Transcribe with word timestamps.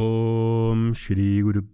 Om 0.00 0.92
Shri 0.92 1.42
Guru 1.42 1.66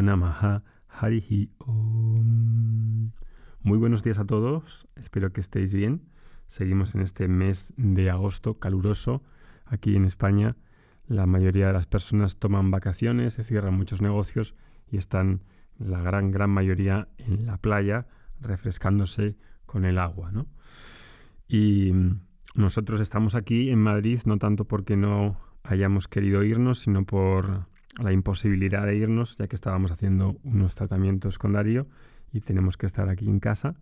Namaha 0.00 0.62
Harihi 0.88 1.50
Om. 1.58 3.12
Muy 3.60 3.76
buenos 3.76 4.02
días 4.02 4.18
a 4.18 4.24
todos, 4.24 4.88
espero 4.96 5.34
que 5.34 5.42
estéis 5.42 5.74
bien. 5.74 6.08
Seguimos 6.46 6.94
en 6.94 7.02
este 7.02 7.28
mes 7.28 7.74
de 7.76 8.08
agosto 8.08 8.58
caluroso 8.58 9.22
aquí 9.66 9.96
en 9.96 10.06
España. 10.06 10.56
La 11.08 11.26
mayoría 11.26 11.66
de 11.66 11.74
las 11.74 11.86
personas 11.86 12.38
toman 12.38 12.70
vacaciones, 12.70 13.34
se 13.34 13.44
cierran 13.44 13.74
muchos 13.74 14.00
negocios 14.00 14.54
y 14.90 14.96
están 14.96 15.42
la 15.78 16.00
gran, 16.00 16.30
gran 16.30 16.48
mayoría 16.48 17.08
en 17.18 17.44
la 17.44 17.58
playa 17.58 18.06
refrescándose 18.40 19.36
con 19.66 19.84
el 19.84 19.98
agua. 19.98 20.32
¿no? 20.32 20.46
Y 21.46 21.92
nosotros 22.54 22.98
estamos 23.00 23.34
aquí 23.34 23.68
en 23.68 23.82
Madrid 23.82 24.20
no 24.24 24.38
tanto 24.38 24.64
porque 24.64 24.96
no 24.96 25.47
hayamos 25.68 26.08
querido 26.08 26.42
irnos, 26.44 26.80
sino 26.80 27.04
por 27.04 27.66
la 28.02 28.12
imposibilidad 28.12 28.86
de 28.86 28.96
irnos, 28.96 29.36
ya 29.36 29.48
que 29.48 29.56
estábamos 29.56 29.90
haciendo 29.92 30.36
unos 30.42 30.74
tratamientos 30.74 31.38
con 31.38 31.52
Darío 31.52 31.86
y 32.32 32.40
tenemos 32.40 32.76
que 32.76 32.86
estar 32.86 33.08
aquí 33.08 33.26
en 33.26 33.38
casa. 33.38 33.76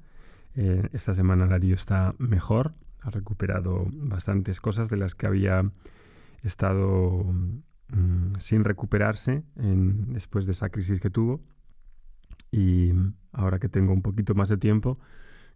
Eh, 0.56 0.88
esta 0.92 1.14
semana 1.14 1.46
Darío 1.46 1.74
está 1.74 2.14
mejor, 2.18 2.72
ha 3.02 3.10
recuperado 3.10 3.86
bastantes 3.92 4.60
cosas 4.60 4.90
de 4.90 4.96
las 4.96 5.14
que 5.14 5.26
había 5.26 5.70
estado 6.42 7.24
mm, 7.88 8.32
sin 8.40 8.64
recuperarse 8.64 9.44
después 9.54 10.46
de 10.46 10.52
esa 10.52 10.70
crisis 10.70 11.00
que 11.00 11.10
tuvo. 11.10 11.40
Y 12.50 12.92
ahora 13.32 13.58
que 13.58 13.68
tengo 13.68 13.92
un 13.92 14.02
poquito 14.02 14.34
más 14.34 14.48
de 14.48 14.56
tiempo, 14.56 14.98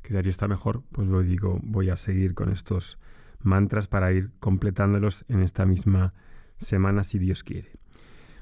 que 0.03 0.15
Darío 0.15 0.31
está 0.31 0.47
mejor, 0.47 0.85
pues 0.93 1.09
lo 1.09 1.23
digo, 1.23 1.59
voy 1.63 1.91
a 1.91 1.97
seguir 1.97 2.35
con 2.35 2.53
estos 2.53 2.99
mantras 3.43 3.89
para 3.89 4.13
ir 4.13 4.31
completándolos 4.41 5.25
en 5.29 5.43
esta 5.43 5.67
misma 5.67 6.15
semana 6.59 7.03
si 7.05 7.19
Dios 7.19 7.43
quiere. 7.43 7.71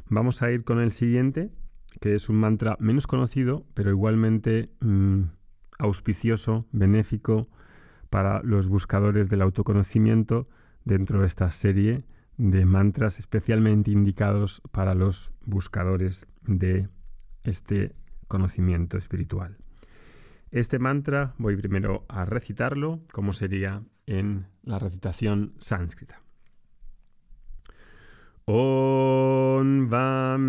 Vamos 0.09 0.43
a 0.43 0.51
ir 0.51 0.65
con 0.65 0.81
el 0.81 0.93
siguiente, 0.93 1.51
que 2.01 2.15
es 2.15 2.29
un 2.29 2.37
mantra 2.37 2.77
menos 2.81 3.07
conocido, 3.07 3.67
pero 3.75 3.91
igualmente 3.91 4.71
mm, 4.81 5.23
auspicioso, 5.79 6.67
benéfico 6.73 7.49
para 8.11 8.43
los 8.43 8.69
buscadores 8.69 9.29
del 9.29 9.43
autoconocimiento 9.43 10.49
dentro 10.85 11.21
de 11.21 11.27
esta 11.27 11.51
serie 11.51 12.05
de 12.39 12.65
mantras 12.65 13.19
especialmente 13.19 13.91
indicados 13.91 14.63
para 14.71 14.95
los 14.95 15.33
buscadores 15.45 16.27
de 16.43 16.89
este 17.43 17.93
conocimiento 18.29 18.97
espiritual. 18.97 19.59
Este 20.51 20.79
mantra 20.79 21.35
voy 21.37 21.57
primero 21.57 22.07
a 22.09 22.25
recitarlo, 22.25 23.01
como 23.13 23.33
sería 23.33 23.83
en 24.09 24.47
la 24.65 24.79
recitación 24.79 25.55
sánscrita. 25.59 26.23
On 28.47 29.89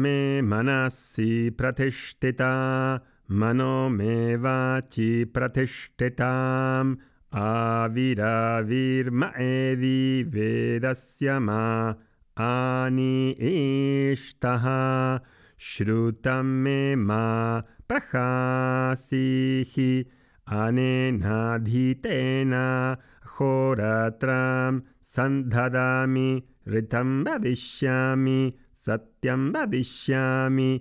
me 0.01 0.41
manasi 0.41 1.51
pratishtita 1.51 3.03
mano 3.27 3.89
me 3.89 4.37
vachi 4.37 5.25
pratishtitam 5.25 6.97
avira 7.31 8.63
virma 8.65 9.33
evi 9.37 10.23
vedasyama 10.23 11.97
ani 12.37 13.35
ishtaha 13.35 15.19
shrutam 15.59 16.63
me 16.63 16.95
ma 16.95 17.61
prahasihi 17.87 20.05
anenadhitena 20.47 22.97
अहोरात्रां 23.39 24.73
सन्धदामि 25.13 26.29
ऋतं 26.73 27.09
वदिष्यामि 27.25 28.39
सत्यं 28.85 29.41
वदिष्यामि 29.53 30.71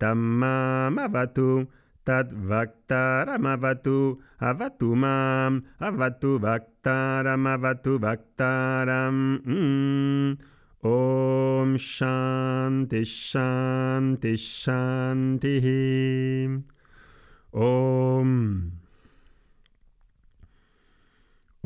तं 0.00 0.20
मामवतु 0.40 1.48
तद्वक्तारमवतु 2.08 3.98
अवतु 4.48 4.88
माम् 5.02 5.62
अवतु 5.88 6.30
वक्तारमवतु 6.44 7.92
वक्तारम्। 8.04 9.22
ॐ 10.86 11.70
शान्तिशान्तिः 11.90 12.86
ॐ 17.68 18.30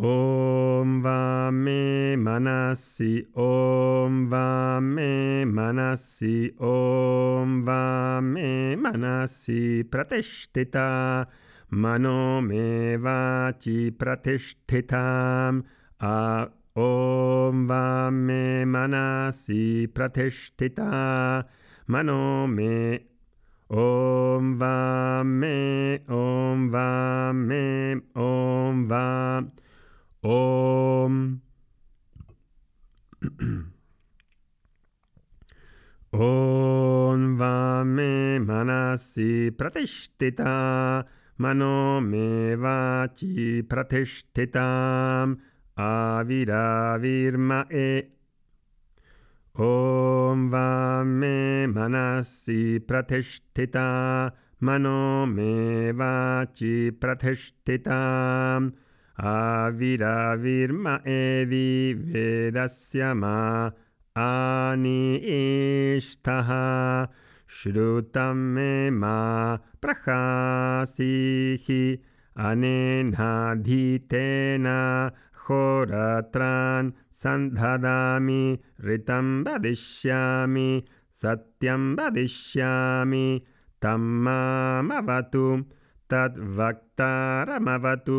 Om 0.01 1.03
Vame 1.03 2.17
Manasi 2.17 3.27
Om 3.37 4.31
Vame 4.31 5.45
Manasi 5.45 6.57
Om 6.59 7.63
Vame 7.67 8.77
Manasi 8.81 9.85
Pratishtita 9.85 11.27
Mano 11.69 12.41
Me 12.41 12.97
Vachi 12.97 13.91
Pratishtitam 13.91 15.65
Om 16.01 17.67
Vame 17.69 18.65
Manasi 18.65 19.87
Pratishtita 19.87 21.45
Mano 21.89 22.47
Me 22.47 23.01
Om 23.69 24.59
Vame 24.59 26.01
Om 26.09 26.71
Vame 26.71 28.01
Om 28.15 28.89
Vame 28.89 29.51
Om. 30.23 31.41
On 36.13 37.37
va 37.37 37.85
manasi 37.85 39.51
pratishtita 39.57 41.07
mano 41.39 42.01
me 42.01 42.55
vachi 42.55 43.63
pratishthitam 43.63 45.41
avidavirma 45.77 47.67
e 47.71 48.11
Om 49.57 50.51
va 50.51 51.03
manasi 51.67 52.79
pratishtita 52.81 54.33
mano 54.59 55.27
me 55.27 55.93
vaci 55.93 56.93
pratishthitam 56.93 58.90
आविराविर्म 59.29 60.89
एवि 60.89 61.95
वेदस्य 61.95 63.13
मा 63.15 63.73
आनी 64.17 65.21
श्रुतं 67.59 68.37
मे 68.55 68.91
मा 68.91 69.17
प्रकाशिः 69.83 71.67
अनेनाधीतेन 72.49 74.67
होरत्रान् 75.45 76.91
सन्धदामि 77.23 78.43
ऋतं 78.85 79.27
वदिष्यामि 79.45 80.71
सत्यं 81.23 81.83
वदिष्यामि 81.99 83.27
तं 83.83 84.03
मामवतु। 84.25 85.45
Tad 86.11 86.35
vaktaramavatu 86.59 88.19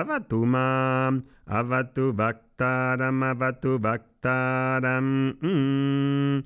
avatu 0.00 0.38
mam 0.54 1.14
avatu 1.46 2.04
vaktaram 2.16 3.22
avatu 3.22 3.78
vaktaram 3.78 5.06
mm. 5.42 6.42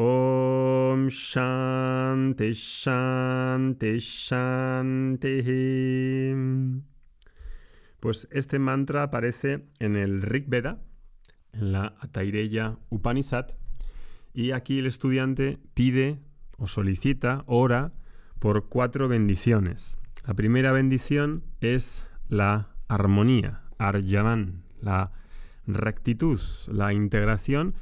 Om 0.00 1.10
Shanti 1.10 2.54
Shanti 2.54 3.98
Shanti 4.00 5.34
Pues 8.00 8.26
este 8.30 8.58
mantra 8.58 9.02
aparece 9.02 9.66
en 9.78 9.96
el 9.96 10.22
Rig 10.22 10.48
Veda, 10.48 10.80
en 11.52 11.72
la 11.72 11.96
Ataireya 12.00 12.78
Upanishad, 12.88 13.48
y 14.32 14.52
aquí 14.52 14.78
el 14.78 14.86
estudiante 14.86 15.58
pide 15.74 16.18
o 16.56 16.66
solicita, 16.66 17.44
ora, 17.46 17.92
por 18.38 18.70
cuatro 18.70 19.06
bendiciones. 19.06 19.98
La 20.26 20.34
primera 20.34 20.72
bendición 20.72 21.44
es 21.60 22.06
la 22.28 22.76
armonía, 22.88 23.62
arjavan, 23.78 24.64
la 24.80 25.12
rectitud, 25.66 26.40
la 26.68 26.92
integración 26.92 27.74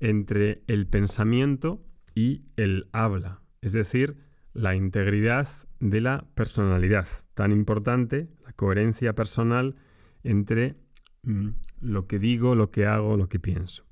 entre 0.00 0.62
el 0.66 0.86
pensamiento 0.86 1.82
y 2.14 2.42
el 2.56 2.88
habla, 2.92 3.40
es 3.60 3.72
decir, 3.72 4.16
la 4.54 4.74
integridad 4.74 5.48
de 5.80 6.00
la 6.00 6.26
personalidad, 6.34 7.06
tan 7.34 7.52
importante, 7.52 8.28
la 8.44 8.52
coherencia 8.52 9.14
personal 9.14 9.76
entre 10.22 10.76
mm, 11.22 11.48
lo 11.80 12.06
que 12.06 12.18
digo, 12.18 12.54
lo 12.54 12.70
que 12.70 12.86
hago, 12.86 13.16
lo 13.16 13.28
que 13.28 13.40
pienso. 13.40 13.84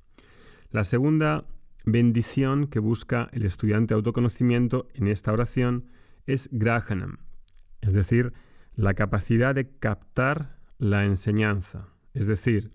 La 0.70 0.84
segunda 0.84 1.46
bendición 1.84 2.68
que 2.68 2.78
busca 2.78 3.28
el 3.32 3.44
estudiante 3.44 3.92
autoconocimiento 3.92 4.88
en 4.94 5.08
esta 5.08 5.32
oración 5.32 5.90
es 6.26 6.48
grahanam, 6.52 7.18
es 7.82 7.92
decir, 7.92 8.32
la 8.74 8.94
capacidad 8.94 9.54
de 9.54 9.68
captar 9.68 10.58
la 10.78 11.04
enseñanza, 11.04 11.88
es 12.14 12.26
decir, 12.26 12.70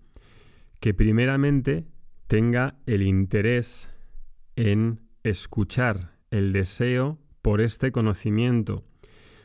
que 0.80 0.94
primeramente 0.94 1.88
tenga 2.28 2.76
el 2.86 3.02
interés 3.02 3.90
en 4.56 5.02
escuchar, 5.24 6.18
el 6.30 6.54
deseo 6.54 7.20
por 7.42 7.62
este 7.62 7.92
conocimiento. 7.92 8.84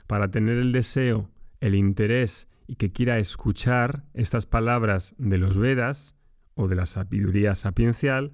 Para 0.06 0.30
tener 0.30 0.58
el 0.58 0.72
deseo, 0.72 1.30
el 1.60 1.74
interés 1.74 2.48
y 2.66 2.76
que 2.76 2.92
quiera 2.92 3.18
escuchar 3.18 4.04
estas 4.14 4.46
palabras 4.46 5.14
de 5.18 5.38
los 5.38 5.56
Vedas 5.56 6.14
o 6.54 6.68
de 6.68 6.76
la 6.76 6.86
sabiduría 6.86 7.54
sapiencial, 7.54 8.32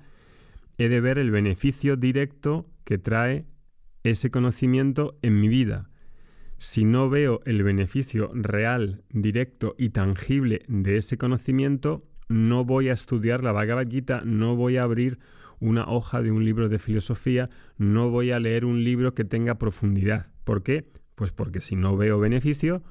he 0.78 0.88
de 0.88 1.00
ver 1.00 1.18
el 1.18 1.30
beneficio 1.30 1.96
directo 1.96 2.70
que 2.84 2.98
trae 2.98 3.46
ese 4.02 4.30
conocimiento 4.30 5.18
en 5.22 5.40
mi 5.40 5.48
vida. 5.48 5.90
Si 6.58 6.84
no 6.84 7.08
veo 7.08 7.40
el 7.44 7.62
beneficio 7.62 8.30
real, 8.34 9.02
directo 9.10 9.74
y 9.78 9.90
tangible 9.90 10.62
de 10.68 10.96
ese 10.96 11.16
conocimiento, 11.16 12.04
no 12.28 12.64
voy 12.64 12.88
a 12.88 12.92
estudiar 12.92 13.44
la 13.44 13.52
Bhagavad 13.52 13.88
Gita, 13.88 14.22
no 14.24 14.56
voy 14.56 14.76
a 14.76 14.82
abrir 14.82 15.18
una 15.60 15.88
hoja 15.88 16.20
de 16.20 16.30
un 16.30 16.44
libro 16.44 16.68
de 16.68 16.78
filosofía, 16.78 17.48
no 17.76 18.10
voy 18.10 18.32
a 18.32 18.40
leer 18.40 18.64
un 18.64 18.84
libro 18.84 19.14
que 19.14 19.24
tenga 19.24 19.58
profundidad. 19.58 20.30
¿Por 20.44 20.62
qué? 20.62 20.90
Pues 21.14 21.32
porque 21.32 21.60
si 21.60 21.76
no 21.76 21.96
veo 21.96 22.18
beneficio, 22.18 22.82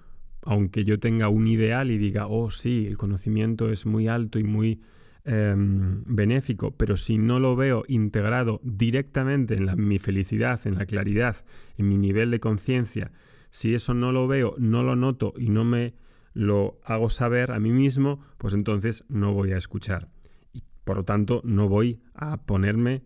aunque 0.42 0.84
yo 0.86 1.00
tenga 1.00 1.30
un 1.30 1.48
ideal 1.48 1.92
y 1.92 1.98
diga, 1.98 2.28
oh 2.28 2.52
sí, 2.52 2.88
el 2.88 2.98
conocimiento 2.98 3.70
es 3.70 3.86
muy 3.86 4.08
alto 4.08 4.40
y 4.40 4.44
muy 4.44 4.82
Em, 5.30 6.06
benéfico, 6.06 6.72
pero 6.72 6.96
si 6.96 7.18
no 7.18 7.42
lo 7.42 7.58
veo 7.58 7.84
integrado 7.90 8.62
directamente 8.64 9.56
en 9.56 9.86
mi 9.86 10.00
felicidad, 10.00 10.58
en 10.64 10.76
la 10.76 10.86
claridad, 10.86 11.36
en 11.78 11.90
mi 11.90 11.98
nivel 11.98 12.32
de 12.32 12.40
conciencia, 12.40 13.12
si 13.50 13.74
eso 13.74 13.94
no 13.94 14.12
lo 14.12 14.28
veo, 14.28 14.56
no 14.58 14.84
lo 14.84 14.96
noto 14.96 15.34
y 15.38 15.50
no 15.50 15.64
me 15.64 15.94
lo 16.34 16.80
hago 16.84 17.10
saber 17.10 17.52
a 17.52 17.60
mí 17.60 17.72
mismo, 17.72 18.20
pues 18.38 18.54
entonces 18.54 19.04
no 19.10 19.34
voy 19.34 19.54
a 19.54 19.58
escuchar. 19.58 20.10
Y 20.54 20.62
por 20.84 20.98
lo 20.98 21.04
tanto, 21.04 21.42
no 21.44 21.68
voy 21.68 22.00
a 22.14 22.38
ponerme 22.46 23.04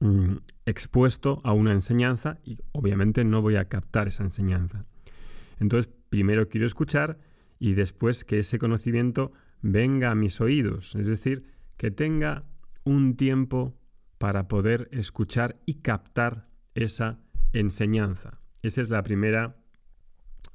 mm, 0.00 0.36
expuesto 0.64 1.40
a 1.44 1.52
una 1.52 1.72
enseñanza 1.72 2.38
y 2.44 2.58
obviamente 2.72 3.24
no 3.24 3.42
voy 3.42 3.56
a 3.56 3.68
captar 3.68 4.08
esa 4.08 4.24
enseñanza. 4.24 4.86
Entonces, 5.60 5.92
primero 6.08 6.48
quiero 6.48 6.66
escuchar 6.66 7.18
y 7.58 7.74
después 7.74 8.24
que 8.24 8.38
ese 8.38 8.58
conocimiento 8.58 9.32
venga 9.60 10.10
a 10.10 10.14
mis 10.14 10.40
oídos, 10.40 10.94
es 10.94 11.06
decir, 11.06 11.44
que 11.76 11.90
tenga 11.90 12.44
un 12.84 13.16
tiempo 13.16 13.76
para 14.18 14.48
poder 14.48 14.88
escuchar 14.92 15.60
y 15.66 15.74
captar 15.82 16.48
esa 16.74 17.20
enseñanza. 17.52 18.40
Esa 18.62 18.80
es 18.80 18.90
la 18.90 19.02
primera, 19.02 19.56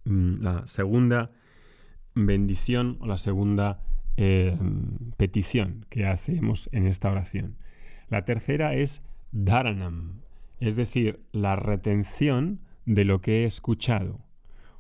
la 0.10 0.66
segunda 0.68 1.32
bendición 2.16 2.98
o 3.00 3.08
la 3.08 3.18
segunda 3.18 3.82
eh, 4.18 4.58
petición 5.18 5.86
que 5.90 6.06
hacemos 6.06 6.70
en 6.72 6.88
esta 6.88 7.12
oración. 7.12 7.58
La 8.10 8.26
tercera 8.26 8.74
es 8.74 9.02
dharanam, 9.32 10.22
es 10.60 10.76
decir, 10.76 11.22
la 11.32 11.56
retención 11.56 12.62
de 12.86 13.06
lo 13.06 13.22
que 13.22 13.44
he 13.44 13.46
escuchado. 13.46 14.20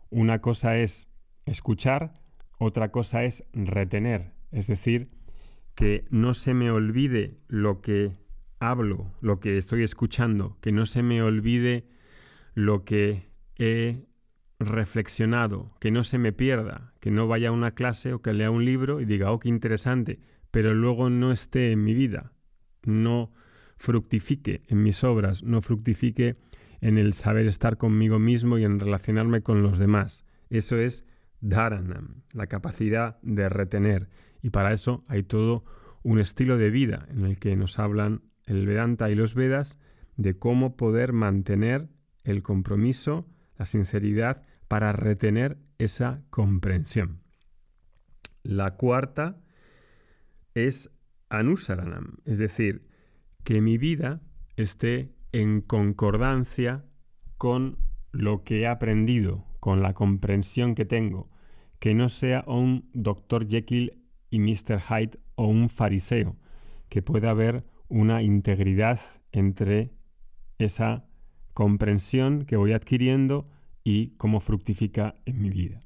Una 0.10 0.42
cosa 0.42 0.78
es 0.78 1.08
escuchar, 1.46 2.14
otra 2.58 2.92
cosa 2.92 3.24
es 3.24 3.44
retener, 3.54 4.34
es 4.52 4.68
decir, 4.68 5.10
que 5.76 6.06
no 6.10 6.34
se 6.34 6.54
me 6.54 6.72
olvide 6.72 7.38
lo 7.48 7.82
que 7.82 8.12
hablo, 8.60 9.14
lo 9.22 9.40
que 9.40 9.58
estoy 9.58 9.84
escuchando, 9.84 10.58
que 10.60 10.72
no 10.72 10.86
se 10.86 11.04
me 11.04 11.22
olvide 11.22 11.88
lo 12.56 12.84
que 12.84 13.30
he 13.58 14.09
reflexionado, 14.60 15.74
que 15.80 15.92
no 15.92 16.04
se 16.04 16.18
me 16.18 16.34
pierda, 16.34 16.94
que 17.00 17.12
no 17.12 17.28
vaya 17.28 17.50
a 17.50 17.54
una 17.54 17.72
clase 17.72 18.14
o 18.14 18.22
que 18.22 18.34
lea 18.34 18.52
un 18.52 18.66
libro 18.66 19.00
y 19.00 19.06
diga, 19.06 19.32
oh, 19.32 19.40
qué 19.40 19.50
interesante, 19.50 20.20
pero 20.52 20.74
luego 20.74 21.10
no 21.10 21.32
esté 21.32 21.72
en 21.72 21.84
mi 21.84 21.94
vida, 21.94 22.34
no 22.84 23.32
fructifique 23.78 24.64
en 24.68 24.84
mis 24.84 25.04
obras, 25.04 25.44
no 25.44 25.62
fructifique 25.62 26.36
en 26.82 26.98
el 26.98 27.14
saber 27.14 27.48
estar 27.48 27.78
conmigo 27.78 28.20
mismo 28.20 28.58
y 28.58 28.66
en 28.66 28.80
relacionarme 28.80 29.42
con 29.42 29.64
los 29.64 29.80
demás. 29.80 30.26
Eso 30.50 30.78
es 30.78 31.06
dharanam, 31.40 32.24
la 32.34 32.48
capacidad 32.48 33.20
de 33.22 33.48
retener. 33.50 34.10
Y 34.42 34.50
para 34.50 34.74
eso 34.74 35.04
hay 35.08 35.24
todo 35.24 35.64
un 36.04 36.20
estilo 36.20 36.58
de 36.58 36.70
vida 36.70 37.08
en 37.10 37.26
el 37.26 37.40
que 37.40 37.56
nos 37.56 37.80
hablan 37.80 38.24
el 38.46 38.66
Vedanta 38.66 39.10
y 39.10 39.16
los 39.16 39.36
Vedas 39.36 39.78
de 40.18 40.38
cómo 40.38 40.76
poder 40.76 41.14
mantener 41.14 41.90
el 42.24 42.42
compromiso, 42.44 43.28
la 43.58 43.66
sinceridad 43.66 44.44
para 44.70 44.94
retener 44.94 45.58
esa 45.80 46.22
comprensión. 46.30 47.22
La 48.44 48.78
cuarta 48.78 49.42
es 50.54 50.90
anusaranam, 51.28 52.20
es 52.24 52.38
decir, 52.38 52.88
que 53.44 53.60
mi 53.60 53.78
vida 53.78 54.22
esté 54.56 55.14
en 55.32 55.62
concordancia 55.62 56.86
con 57.38 57.80
lo 58.12 58.44
que 58.44 58.62
he 58.62 58.68
aprendido, 58.68 59.46
con 59.60 59.82
la 59.82 59.94
comprensión 59.94 60.76
que 60.76 60.86
tengo, 60.86 61.30
que 61.80 61.94
no 61.94 62.08
sea 62.08 62.44
un 62.48 62.90
Dr. 62.94 63.48
Jekyll 63.48 64.04
y 64.30 64.40
Mr. 64.40 64.82
Hyde 64.82 65.20
o 65.36 65.48
un 65.48 65.70
fariseo, 65.70 66.38
que 66.90 67.02
pueda 67.02 67.32
haber 67.32 67.66
una 67.88 68.22
integridad 68.22 69.00
entre 69.32 69.92
esa 70.60 71.06
comprensión 71.54 72.46
que 72.46 72.56
voy 72.56 72.74
adquiriendo 72.74 73.50
y 73.90 74.14
cómo 74.18 74.40
fructifica 74.40 75.16
en 75.26 75.42
mi 75.42 75.50
vida. 75.50 75.80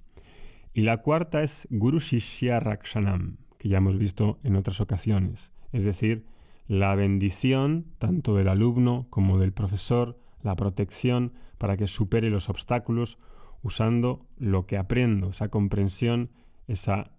Y 0.73 0.81
la 0.81 0.97
cuarta 0.97 1.41
es 1.41 1.67
Guru 1.69 1.99
Shishya 1.99 2.59
Rakshanam, 2.59 3.37
que 3.57 3.69
ya 3.69 3.77
hemos 3.77 3.97
visto 3.97 4.39
en 4.43 4.57
otras 4.57 4.81
ocasiones, 4.81 5.53
es 5.71 5.85
decir, 5.85 6.25
la 6.67 6.95
bendición 6.95 7.85
tanto 7.99 8.35
del 8.35 8.49
alumno 8.49 9.07
como 9.09 9.39
del 9.39 9.53
profesor, 9.53 10.19
la 10.41 10.57
protección 10.57 11.31
para 11.57 11.77
que 11.77 11.87
supere 11.87 12.29
los 12.29 12.49
obstáculos 12.49 13.19
usando 13.61 14.25
lo 14.37 14.65
que 14.65 14.77
aprendo, 14.77 15.29
esa 15.29 15.47
comprensión, 15.47 16.29
esa 16.67 17.11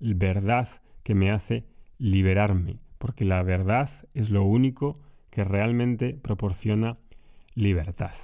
verdad 0.00 0.68
que 1.04 1.14
me 1.14 1.30
hace 1.30 1.62
liberarme, 1.98 2.80
porque 2.98 3.24
la 3.24 3.44
verdad 3.44 3.88
es 4.12 4.30
lo 4.30 4.42
único 4.42 4.98
que 5.30 5.44
realmente 5.44 6.14
proporciona 6.14 6.98
libertad. 7.54 8.14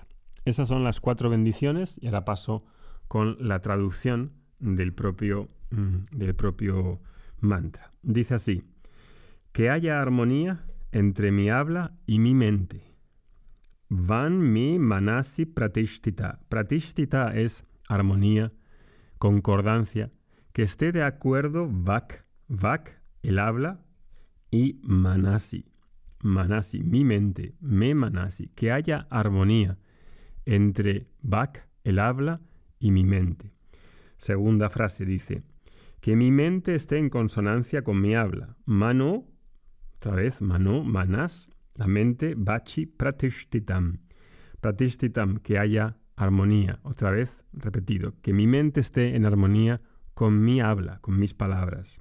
Esas 0.44 0.68
son 0.68 0.84
las 0.84 1.00
cuatro 1.00 1.30
bendiciones 1.30 1.98
y 2.00 2.06
ahora 2.06 2.24
paso 2.24 2.64
con 3.06 3.36
la 3.40 3.60
traducción 3.60 4.32
del 4.58 4.92
propio, 4.92 5.48
mm, 5.70 6.16
del 6.16 6.34
propio 6.34 7.00
mantra. 7.40 7.92
Dice 8.02 8.34
así, 8.34 8.64
que 9.52 9.70
haya 9.70 10.00
armonía 10.00 10.64
entre 10.92 11.32
mi 11.32 11.50
habla 11.50 11.98
y 12.06 12.18
mi 12.18 12.34
mente. 12.34 12.94
Van 13.88 14.52
mi 14.52 14.78
manasi 14.78 15.46
pratishtita. 15.46 16.40
Pratishtita 16.48 17.34
es 17.34 17.64
armonía, 17.88 18.52
concordancia, 19.18 20.10
que 20.52 20.62
esté 20.62 20.92
de 20.92 21.02
acuerdo 21.02 21.68
vak, 21.70 22.26
vak, 22.48 23.00
el 23.22 23.38
habla, 23.38 23.80
y 24.50 24.80
manasi, 24.82 25.66
manasi, 26.22 26.82
mi 26.82 27.04
mente, 27.04 27.54
me 27.60 27.94
manasi, 27.94 28.48
que 28.48 28.72
haya 28.72 29.06
armonía 29.10 29.78
entre 30.48 31.06
vak, 31.20 31.68
el 31.84 31.98
habla, 31.98 32.40
y 32.78 32.90
mi 32.90 33.04
mente. 33.04 33.52
Segunda 34.16 34.70
frase 34.70 35.04
dice, 35.04 35.42
que 36.00 36.16
mi 36.16 36.32
mente 36.32 36.74
esté 36.74 36.96
en 36.96 37.10
consonancia 37.10 37.82
con 37.82 38.00
mi 38.00 38.14
habla. 38.14 38.56
Mano, 38.64 39.26
otra 39.96 40.14
vez, 40.14 40.40
mano, 40.40 40.84
manas, 40.84 41.52
la 41.74 41.86
mente, 41.86 42.34
bachi, 42.36 42.86
pratishtitam. 42.86 43.98
Pratishtitam, 44.60 45.36
que 45.38 45.58
haya 45.58 45.98
armonía. 46.16 46.80
Otra 46.82 47.10
vez, 47.10 47.44
repetido, 47.52 48.14
que 48.22 48.32
mi 48.32 48.46
mente 48.46 48.80
esté 48.80 49.16
en 49.16 49.26
armonía 49.26 49.82
con 50.14 50.42
mi 50.42 50.60
habla, 50.60 50.98
con 51.00 51.18
mis 51.18 51.34
palabras. 51.34 52.00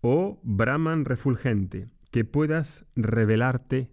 Oh 0.00 0.40
Brahman 0.42 1.04
refulgente, 1.04 1.86
que 2.10 2.24
puedas 2.24 2.86
revelarte 2.96 3.90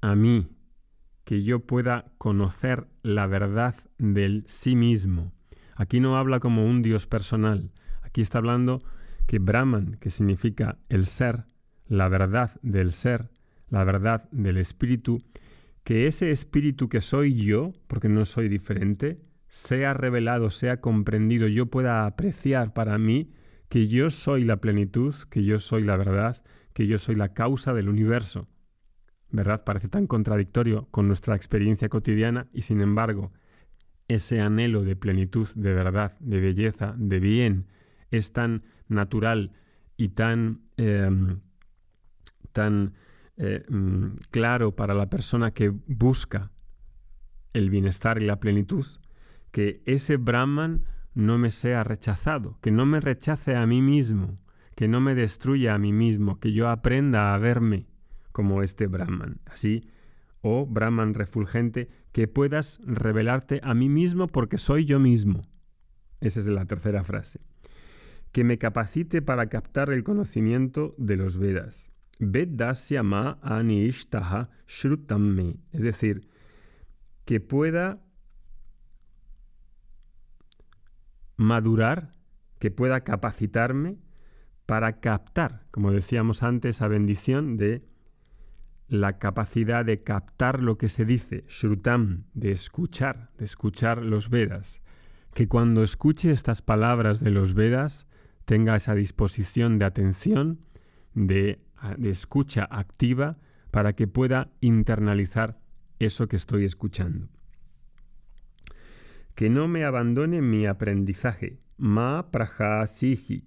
a 0.00 0.14
mí, 0.14 0.48
que 1.24 1.42
yo 1.42 1.60
pueda 1.60 2.12
conocer 2.18 2.86
la 3.02 3.26
verdad 3.26 3.74
del 3.98 4.44
sí 4.46 4.76
mismo. 4.76 5.32
Aquí 5.76 6.00
no 6.00 6.16
habla 6.16 6.40
como 6.40 6.66
un 6.66 6.82
Dios 6.82 7.06
personal, 7.06 7.72
aquí 8.02 8.20
está 8.20 8.38
hablando 8.38 8.82
que 9.26 9.38
Brahman, 9.38 9.96
que 10.00 10.10
significa 10.10 10.78
el 10.88 11.06
ser, 11.06 11.44
la 11.86 12.08
verdad 12.08 12.52
del 12.62 12.92
ser, 12.92 13.30
la 13.68 13.84
verdad 13.84 14.28
del 14.30 14.58
espíritu, 14.58 15.22
que 15.82 16.06
ese 16.06 16.30
espíritu 16.30 16.88
que 16.88 17.00
soy 17.00 17.34
yo, 17.34 17.72
porque 17.86 18.08
no 18.08 18.24
soy 18.24 18.48
diferente, 18.48 19.20
sea 19.48 19.94
revelado, 19.94 20.50
sea 20.50 20.80
comprendido, 20.80 21.46
yo 21.48 21.66
pueda 21.66 22.06
apreciar 22.06 22.72
para 22.72 22.98
mí 22.98 23.32
que 23.68 23.88
yo 23.88 24.10
soy 24.10 24.44
la 24.44 24.56
plenitud, 24.56 25.14
que 25.30 25.44
yo 25.44 25.58
soy 25.58 25.82
la 25.82 25.96
verdad, 25.96 26.42
que 26.72 26.86
yo 26.86 26.98
soy 26.98 27.16
la 27.16 27.34
causa 27.34 27.72
del 27.74 27.88
universo. 27.88 28.48
¿Verdad? 29.34 29.64
Parece 29.64 29.88
tan 29.88 30.06
contradictorio 30.06 30.86
con 30.92 31.08
nuestra 31.08 31.34
experiencia 31.34 31.88
cotidiana 31.88 32.46
y 32.52 32.62
sin 32.62 32.80
embargo, 32.80 33.32
ese 34.06 34.40
anhelo 34.40 34.84
de 34.84 34.94
plenitud, 34.94 35.48
de 35.56 35.74
verdad, 35.74 36.16
de 36.20 36.38
belleza, 36.38 36.94
de 36.96 37.18
bien, 37.18 37.66
es 38.12 38.32
tan 38.32 38.62
natural 38.86 39.50
y 39.96 40.10
tan, 40.10 40.60
em, 40.76 41.40
tan 42.52 42.94
eh, 43.36 43.64
mm, 43.68 44.18
claro 44.30 44.76
para 44.76 44.94
la 44.94 45.10
persona 45.10 45.50
que 45.50 45.68
busca 45.68 46.52
el 47.54 47.70
bienestar 47.70 48.22
y 48.22 48.26
la 48.26 48.38
plenitud, 48.38 48.86
que 49.50 49.82
ese 49.84 50.16
Brahman 50.16 50.84
no 51.12 51.38
me 51.38 51.50
sea 51.50 51.82
rechazado, 51.82 52.56
que 52.60 52.70
no 52.70 52.86
me 52.86 53.00
rechace 53.00 53.56
a 53.56 53.66
mí 53.66 53.82
mismo, 53.82 54.38
que 54.76 54.86
no 54.86 55.00
me 55.00 55.16
destruya 55.16 55.74
a 55.74 55.78
mí 55.78 55.92
mismo, 55.92 56.38
que 56.38 56.52
yo 56.52 56.68
aprenda 56.68 57.34
a 57.34 57.38
verme 57.38 57.88
como 58.34 58.64
este 58.64 58.88
Brahman. 58.88 59.40
Así, 59.46 59.88
oh 60.40 60.66
Brahman 60.66 61.14
refulgente, 61.14 61.88
que 62.10 62.26
puedas 62.26 62.80
revelarte 62.84 63.60
a 63.62 63.74
mí 63.74 63.88
mismo 63.88 64.26
porque 64.26 64.58
soy 64.58 64.86
yo 64.86 64.98
mismo. 64.98 65.42
Esa 66.20 66.40
es 66.40 66.48
la 66.48 66.64
tercera 66.64 67.04
frase. 67.04 67.40
Que 68.32 68.42
me 68.42 68.58
capacite 68.58 69.22
para 69.22 69.48
captar 69.48 69.92
el 69.92 70.02
conocimiento 70.02 70.96
de 70.98 71.16
los 71.16 71.38
Vedas. 71.38 71.92
Vedasya 72.18 73.04
ma 73.04 73.38
anishtaha 73.40 74.50
shrutamme. 74.66 75.60
Es 75.70 75.82
decir, 75.82 76.28
que 77.24 77.38
pueda 77.38 78.02
madurar, 81.36 82.10
que 82.58 82.72
pueda 82.72 83.04
capacitarme 83.04 83.98
para 84.66 84.98
captar, 84.98 85.68
como 85.70 85.92
decíamos 85.92 86.42
antes, 86.42 86.76
esa 86.76 86.88
bendición 86.88 87.56
de 87.56 87.93
la 89.00 89.18
capacidad 89.18 89.84
de 89.84 90.02
captar 90.02 90.62
lo 90.62 90.78
que 90.78 90.88
se 90.88 91.04
dice, 91.04 91.44
shrutam, 91.48 92.24
de 92.34 92.52
escuchar, 92.52 93.30
de 93.38 93.44
escuchar 93.44 94.02
los 94.02 94.30
Vedas. 94.30 94.80
Que 95.34 95.48
cuando 95.48 95.82
escuche 95.82 96.30
estas 96.30 96.62
palabras 96.62 97.20
de 97.20 97.30
los 97.30 97.54
Vedas 97.54 98.06
tenga 98.44 98.76
esa 98.76 98.94
disposición 98.94 99.78
de 99.78 99.84
atención, 99.84 100.60
de, 101.14 101.60
de 101.98 102.10
escucha 102.10 102.68
activa, 102.70 103.38
para 103.70 103.94
que 103.94 104.06
pueda 104.06 104.52
internalizar 104.60 105.58
eso 105.98 106.28
que 106.28 106.36
estoy 106.36 106.64
escuchando. 106.64 107.28
Que 109.34 109.50
no 109.50 109.66
me 109.66 109.84
abandone 109.84 110.40
mi 110.40 110.66
aprendizaje. 110.66 111.58
Ma 111.76 112.30
prajasihi. 112.30 113.44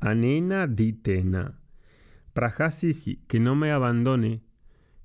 Anena 0.00 0.66
ditena. 0.66 1.60
Prajasihi, 2.32 3.22
que 3.28 3.38
no 3.38 3.54
me 3.54 3.70
abandone, 3.70 4.42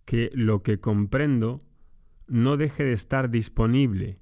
que 0.05 0.31
lo 0.33 0.63
que 0.63 0.79
comprendo 0.79 1.63
no 2.27 2.57
deje 2.57 2.83
de 2.83 2.93
estar 2.93 3.29
disponible, 3.29 4.19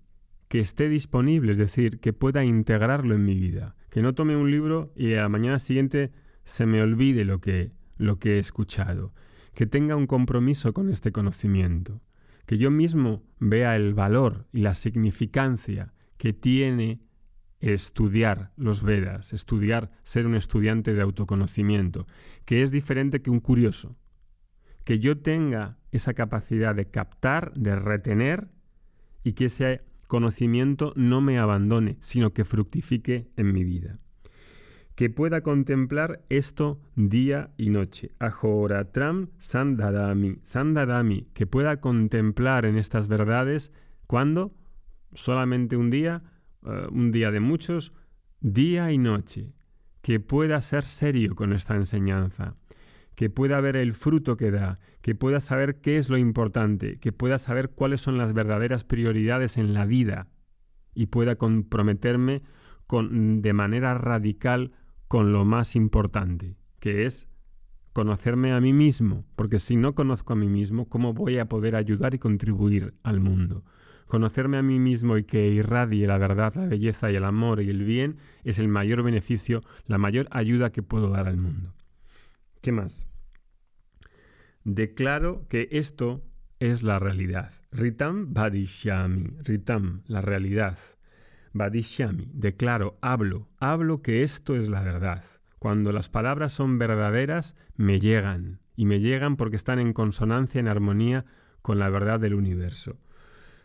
que 0.48 0.60
esté 0.60 0.90
disponible, 0.90 1.54
es 1.54 1.58
decir, 1.58 2.00
que 2.00 2.14
pueda 2.14 2.44
integrarlo 2.44 3.16
en 3.16 3.26
mi 3.26 3.36
vida, 3.36 3.76
que 3.90 4.02
no 4.02 4.14
tome 4.14 4.36
un 4.36 4.52
libro 4.52 4.92
y 4.96 5.14
a 5.14 5.24
la 5.24 5.30
mañana 5.30 5.60
siguiente 5.60 6.12
se 6.44 6.66
me 6.66 6.82
olvide 6.82 7.26
lo 7.26 7.40
que, 7.40 7.72
lo 7.98 8.20
que 8.20 8.36
he 8.36 8.40
escuchado, 8.40 9.14
que 9.54 9.66
tenga 9.66 9.96
un 9.96 10.08
compromiso 10.08 10.74
con 10.74 10.90
este 10.90 11.12
conocimiento, 11.12 12.02
que 12.46 12.58
yo 12.58 12.72
mismo 12.72 13.24
vea 13.40 13.76
el 13.76 13.94
valor 13.94 14.48
y 14.52 14.62
la 14.62 14.74
significancia 14.74 15.94
que 16.18 16.34
tiene 16.34 17.00
estudiar 17.62 18.52
los 18.58 18.84
Vedas, 18.84 19.34
estudiar, 19.34 19.92
ser 20.04 20.26
un 20.26 20.36
estudiante 20.36 20.94
de 20.94 21.02
autoconocimiento, 21.02 22.08
que 22.44 22.64
es 22.64 22.72
diferente 22.72 23.22
que 23.22 23.30
un 23.30 23.40
curioso. 23.40 23.96
Que 24.84 25.00
yo 25.00 25.20
tenga 25.20 25.78
esa 25.92 26.14
capacidad 26.14 26.76
de 26.76 26.90
captar, 26.90 27.54
de 27.54 27.76
retener 27.76 28.50
y 29.24 29.34
que 29.34 29.46
ese 29.46 29.84
conocimiento 30.08 30.94
no 30.96 31.22
me 31.22 31.40
abandone, 31.40 31.98
sino 32.02 32.34
que 32.34 32.46
fructifique 32.46 33.30
en 33.38 33.54
mi 33.54 33.64
vida. 33.64 34.00
Que 34.96 35.10
pueda 35.10 35.42
contemplar 35.42 36.22
esto 36.30 36.82
día 36.96 37.52
y 37.58 37.70
noche. 37.70 38.12
Ahoratram 38.20 39.30
sandadami. 39.38 40.40
Sandadami. 40.44 41.30
Que 41.34 41.48
pueda 41.48 41.80
contemplar 41.80 42.66
en 42.66 42.78
estas 42.78 43.08
verdades. 43.08 43.72
¿Cuándo? 44.06 44.54
Solamente 45.14 45.78
un 45.78 45.90
día, 45.90 46.24
eh, 46.66 46.88
un 46.92 47.12
día 47.12 47.32
de 47.32 47.40
muchos, 47.40 47.94
día 48.42 48.92
y 48.92 48.98
noche. 48.98 49.54
Que 50.02 50.20
pueda 50.20 50.62
ser 50.62 50.84
serio 50.84 51.36
con 51.36 51.54
esta 51.54 51.76
enseñanza. 51.76 52.58
Que 53.15 53.30
pueda 53.30 53.60
ver 53.62 53.75
el 53.75 53.94
fruto 53.94 54.38
que 54.38 54.51
da. 54.51 54.80
Que 55.01 55.15
pueda 55.15 55.39
saber 55.39 55.82
qué 55.82 55.98
es 55.98 56.10
lo 56.10 56.18
importante. 56.18 56.98
Que 57.00 57.12
pueda 57.12 57.38
saber 57.38 57.70
cuáles 57.70 58.01
son 58.01 58.18
las 58.18 58.34
verdaderas 58.34 58.84
prioridades 58.84 59.58
en 59.58 59.74
la 59.74 59.86
vida. 59.86 60.27
Y 60.94 61.08
pueda 61.08 61.36
comprometerme 61.36 62.41
con, 62.88 63.41
de 63.41 63.53
manera 63.53 63.94
radical 63.94 64.74
con 65.08 65.32
lo 65.34 65.46
más 65.46 65.75
importante, 65.75 66.56
que 66.80 67.06
es 67.06 67.27
conocerme 67.94 68.53
a 68.53 68.62
mí 68.62 68.74
mismo, 68.74 69.25
porque 69.36 69.60
si 69.60 69.75
no 69.75 69.96
conozco 69.96 70.34
a 70.34 70.36
mí 70.36 70.48
mismo, 70.48 70.88
¿cómo 70.88 71.13
voy 71.13 71.38
a 71.38 71.48
poder 71.48 71.75
ayudar 71.75 72.13
y 72.13 72.20
contribuir 72.20 72.94
al 73.03 73.20
mundo? 73.20 73.63
Conocerme 74.08 74.58
a 74.58 74.62
mí 74.62 74.80
mismo 74.80 75.18
y 75.18 75.24
que 75.24 75.50
irradie 75.50 76.08
la 76.08 76.18
verdad, 76.18 76.53
la 76.56 76.65
belleza 76.65 77.12
y 77.12 77.15
el 77.15 77.24
amor 77.24 77.62
y 77.62 77.70
el 77.70 77.84
bien 77.84 78.18
es 78.44 78.60
el 78.60 78.68
mayor 78.68 79.03
beneficio, 79.03 79.62
la 79.86 79.98
mayor 79.98 80.27
ayuda 80.32 80.72
que 80.72 80.84
puedo 80.84 81.10
dar 81.10 81.27
al 81.27 81.38
mundo. 81.38 81.74
¿Qué 82.62 82.72
más? 82.72 83.08
Declaro 84.63 85.48
que 85.48 85.68
esto 85.72 86.24
es 86.60 86.84
la 86.84 87.00
realidad. 87.00 87.51
Ritam 87.72 88.34
Badishyami. 88.34 89.38
Ritam, 89.44 90.03
la 90.06 90.22
realidad. 90.22 90.77
Badishyami, 91.53 92.30
declaro, 92.34 92.98
hablo, 93.01 93.50
hablo 93.58 94.01
que 94.01 94.24
esto 94.24 94.56
es 94.56 94.70
la 94.70 94.84
verdad. 94.84 95.24
Cuando 95.60 95.91
las 95.91 96.08
palabras 96.08 96.53
son 96.53 96.77
verdaderas, 96.77 97.56
me 97.75 98.00
llegan, 98.00 98.62
y 98.75 98.86
me 98.86 99.00
llegan 99.00 99.36
porque 99.36 99.58
están 99.58 99.80
en 99.80 99.91
consonancia, 99.91 100.60
en 100.60 100.68
armonía 100.68 101.25
con 101.62 101.77
la 101.77 101.89
verdad 101.89 102.20
del 102.20 102.36
universo. 102.36 103.00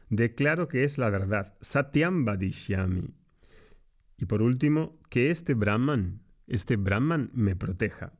Declaro 0.08 0.68
que 0.68 0.84
es 0.84 0.98
la 0.98 1.10
verdad, 1.10 1.54
Satyam 1.60 2.24
Badishyami. 2.24 3.14
Y 4.18 4.24
por 4.24 4.42
último, 4.42 4.98
que 5.10 5.30
este 5.30 5.54
Brahman, 5.54 6.22
este 6.46 6.76
Brahman 6.76 7.30
me 7.34 7.54
proteja. 7.54 8.14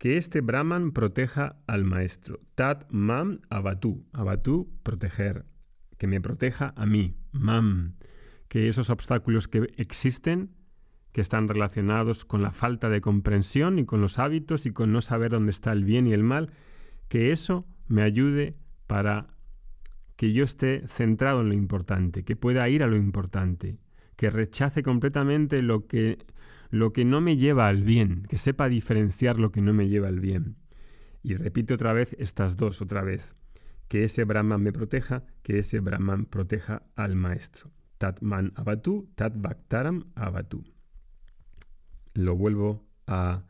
Que 0.00 0.16
este 0.16 0.40
Brahman 0.40 0.92
proteja 0.92 1.60
al 1.66 1.84
maestro. 1.84 2.40
Tat 2.54 2.90
Mam 2.90 3.42
Abatu. 3.50 4.06
Abatu, 4.14 4.72
proteger. 4.82 5.44
Que 5.98 6.06
me 6.06 6.22
proteja 6.22 6.72
a 6.74 6.86
mí. 6.86 7.14
Mam 7.32 7.96
que 8.50 8.66
esos 8.66 8.90
obstáculos 8.90 9.46
que 9.46 9.72
existen, 9.76 10.50
que 11.12 11.20
están 11.20 11.46
relacionados 11.46 12.24
con 12.24 12.42
la 12.42 12.50
falta 12.50 12.88
de 12.88 13.00
comprensión 13.00 13.78
y 13.78 13.84
con 13.84 14.00
los 14.00 14.18
hábitos 14.18 14.66
y 14.66 14.72
con 14.72 14.90
no 14.90 15.02
saber 15.02 15.30
dónde 15.30 15.52
está 15.52 15.70
el 15.70 15.84
bien 15.84 16.08
y 16.08 16.12
el 16.14 16.24
mal, 16.24 16.50
que 17.06 17.30
eso 17.30 17.64
me 17.86 18.02
ayude 18.02 18.56
para 18.88 19.28
que 20.16 20.32
yo 20.32 20.42
esté 20.42 20.82
centrado 20.88 21.42
en 21.42 21.48
lo 21.50 21.54
importante, 21.54 22.24
que 22.24 22.34
pueda 22.34 22.68
ir 22.68 22.82
a 22.82 22.88
lo 22.88 22.96
importante, 22.96 23.78
que 24.16 24.30
rechace 24.30 24.82
completamente 24.82 25.62
lo 25.62 25.86
que, 25.86 26.18
lo 26.70 26.92
que 26.92 27.04
no 27.04 27.20
me 27.20 27.36
lleva 27.36 27.68
al 27.68 27.82
bien, 27.82 28.24
que 28.28 28.38
sepa 28.38 28.68
diferenciar 28.68 29.38
lo 29.38 29.50
que 29.50 29.60
no 29.60 29.72
me 29.72 29.88
lleva 29.88 30.08
al 30.08 30.20
bien. 30.20 30.56
Y 31.22 31.34
repito 31.34 31.74
otra 31.74 31.92
vez 31.92 32.16
estas 32.18 32.56
dos, 32.56 32.80
otra 32.80 33.02
vez, 33.02 33.36
que 33.88 34.04
ese 34.04 34.24
Brahman 34.24 34.62
me 34.62 34.72
proteja, 34.72 35.24
que 35.42 35.58
ese 35.58 35.80
Brahman 35.80 36.26
proteja 36.26 36.84
al 36.94 37.16
maestro. 37.16 37.70
Tatman 37.98 38.52
Abatu, 38.54 39.10
Tat 39.14 39.34
Bhaktaram 39.36 40.04
Abatu. 40.14 40.64
Lo 42.14 42.36
vuelvo 42.36 42.88
a 43.06 43.44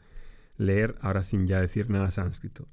leer 0.57 0.97
ahora 1.01 1.23
sin 1.23 1.47
ya 1.47 1.61
decir 1.61 1.89
nada 1.91 2.11
sánscrito. 2.11 2.69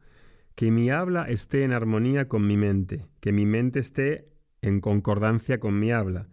Que 0.56 0.72
mi 0.72 0.90
habla 0.90 1.30
esté 1.30 1.64
en 1.64 1.74
armonía 1.74 2.28
con 2.28 2.48
mi 2.48 2.58
mente, 2.58 3.06
que 3.20 3.32
mi 3.32 3.46
mente 3.46 3.80
esté 3.80 4.34
en 4.62 4.80
concordancia 4.80 5.60
con 5.60 5.78
mi 5.80 5.92
habla. 5.92 6.30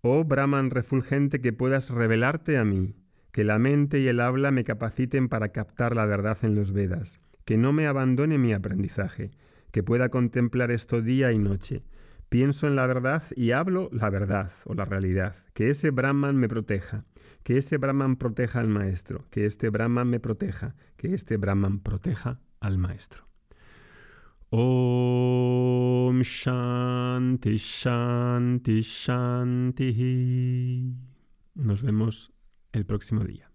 Oh 0.00 0.24
Brahman 0.24 0.70
refulgente, 0.70 1.40
que 1.40 1.52
puedas 1.52 1.90
revelarte 1.90 2.58
a 2.58 2.64
mí, 2.64 2.96
que 3.38 3.44
la 3.44 3.60
mente 3.60 4.00
y 4.00 4.08
el 4.08 4.18
habla 4.18 4.50
me 4.50 4.64
capaciten 4.64 5.28
para 5.28 5.50
captar 5.50 5.94
la 5.94 6.06
verdad 6.06 6.36
en 6.42 6.56
los 6.56 6.72
Vedas, 6.72 7.20
que 7.44 7.56
no 7.56 7.72
me 7.72 7.86
abandone 7.86 8.36
mi 8.36 8.52
aprendizaje, 8.52 9.30
que 9.70 9.84
pueda 9.84 10.08
contemplar 10.08 10.72
esto 10.72 11.02
día 11.02 11.30
y 11.30 11.38
noche, 11.38 11.84
Pienso 12.28 12.66
en 12.66 12.74
la 12.74 12.84
verdad 12.88 13.22
y 13.36 13.52
hablo 13.52 13.90
la 13.92 14.10
verdad 14.10 14.50
o 14.64 14.74
la 14.74 14.84
realidad. 14.84 15.36
Que 15.54 15.70
ese 15.70 15.90
Brahman 15.90 16.36
me 16.36 16.48
proteja. 16.48 17.04
Que 17.44 17.58
ese 17.58 17.76
Brahman 17.76 18.16
proteja 18.16 18.58
al 18.58 18.66
maestro. 18.66 19.24
Que 19.30 19.46
este 19.46 19.70
Brahman 19.70 20.08
me 20.10 20.18
proteja. 20.18 20.74
Que 20.96 21.14
este 21.14 21.36
Brahman 21.36 21.78
proteja 21.78 22.40
al 22.58 22.76
maestro. 22.76 23.28
Om 24.50 26.22
Shanti 26.22 27.56
Shanti 27.56 28.80
Shanti. 28.82 29.92
Nos 31.54 31.82
vemos 31.82 32.32
el 32.72 32.84
próximo 32.86 33.24
día. 33.24 33.47